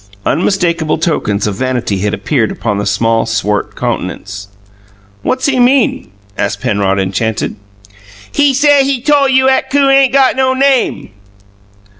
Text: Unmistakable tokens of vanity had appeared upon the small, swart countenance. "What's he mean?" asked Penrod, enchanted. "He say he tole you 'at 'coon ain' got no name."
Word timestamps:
Unmistakable 0.25 0.97
tokens 0.97 1.45
of 1.45 1.53
vanity 1.53 1.99
had 1.99 2.11
appeared 2.11 2.51
upon 2.51 2.79
the 2.79 2.87
small, 2.87 3.27
swart 3.27 3.75
countenance. 3.75 4.47
"What's 5.21 5.45
he 5.45 5.59
mean?" 5.59 6.09
asked 6.35 6.59
Penrod, 6.59 6.97
enchanted. 6.97 7.55
"He 8.31 8.55
say 8.55 8.83
he 8.83 8.99
tole 8.99 9.29
you 9.29 9.47
'at 9.47 9.69
'coon 9.69 9.91
ain' 9.91 10.11
got 10.11 10.35
no 10.35 10.55
name." 10.55 11.11